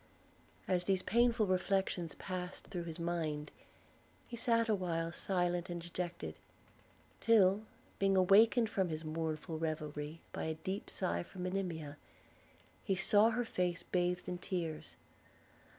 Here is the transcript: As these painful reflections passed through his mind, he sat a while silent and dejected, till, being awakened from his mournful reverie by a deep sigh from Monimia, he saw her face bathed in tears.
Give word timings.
As 0.67 0.85
these 0.85 1.03
painful 1.03 1.45
reflections 1.45 2.15
passed 2.15 2.65
through 2.65 2.85
his 2.85 2.97
mind, 2.97 3.51
he 4.27 4.35
sat 4.35 4.67
a 4.67 4.73
while 4.73 5.11
silent 5.11 5.69
and 5.69 5.79
dejected, 5.79 6.33
till, 7.19 7.65
being 7.99 8.17
awakened 8.17 8.67
from 8.67 8.89
his 8.89 9.05
mournful 9.05 9.59
reverie 9.59 10.19
by 10.33 10.45
a 10.45 10.55
deep 10.55 10.89
sigh 10.89 11.21
from 11.21 11.43
Monimia, 11.43 11.97
he 12.83 12.95
saw 12.95 13.29
her 13.29 13.45
face 13.45 13.83
bathed 13.83 14.27
in 14.27 14.39
tears. 14.39 14.95